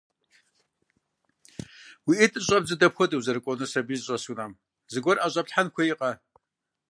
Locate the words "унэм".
4.31-4.53